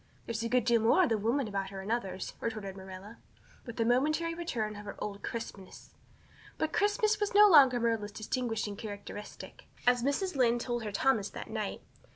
"There's 0.25 0.41
a 0.41 0.49
good 0.49 0.65
deal 0.65 0.81
more 0.81 1.03
of 1.03 1.09
the 1.09 1.17
woman 1.19 1.47
about 1.47 1.69
her 1.69 1.79
in 1.79 1.91
others," 1.91 2.33
retorted 2.41 2.75
Marilla, 2.75 3.19
with 3.67 3.79
a 3.79 3.85
momentary 3.85 4.33
return 4.33 4.75
of 4.75 4.83
her 4.85 4.95
old 4.97 5.21
crispness. 5.21 5.93
But 6.57 6.73
crispness 6.73 7.19
was 7.19 7.35
no 7.35 7.47
longer 7.47 7.79
Marilla's 7.79 8.11
distinguishing 8.11 8.75
characteristic. 8.75 9.67
As 9.85 10.01
Mrs. 10.01 10.35
Lynde 10.35 10.61
told 10.61 10.83
her 10.85 10.91
Thomas 10.91 11.29
that 11.29 11.51
night. 11.51 11.83